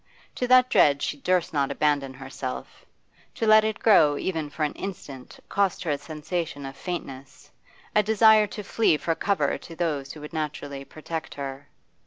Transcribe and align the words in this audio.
To 0.33 0.47
that 0.47 0.71
dread 0.71 1.03
she 1.03 1.17
durst 1.17 1.53
not 1.53 1.69
abandon 1.69 2.11
herself; 2.15 2.85
to 3.35 3.45
let 3.45 3.63
it 3.63 3.77
grow 3.77 4.17
even 4.17 4.49
for 4.49 4.63
an 4.63 4.73
instant 4.73 5.39
cost 5.47 5.83
her 5.83 5.91
a 5.91 5.97
sensation 5.99 6.65
of 6.65 6.75
faintness, 6.75 7.51
a 7.95 8.01
desire 8.01 8.47
to 8.47 8.63
flee 8.63 8.97
for 8.97 9.13
cover 9.13 9.59
to 9.59 9.75
those 9.75 10.11
who 10.13 10.21
would 10.21 10.33
naturally 10.33 10.83
protect 10.85 11.35
her. 11.35 11.69